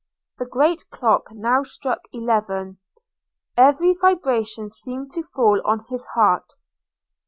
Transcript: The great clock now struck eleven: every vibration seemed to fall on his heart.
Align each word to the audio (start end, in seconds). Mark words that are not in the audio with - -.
The 0.39 0.47
great 0.47 0.89
clock 0.89 1.25
now 1.29 1.61
struck 1.61 2.05
eleven: 2.11 2.79
every 3.55 3.93
vibration 3.93 4.67
seemed 4.67 5.11
to 5.11 5.21
fall 5.21 5.61
on 5.63 5.85
his 5.91 6.05
heart. 6.15 6.53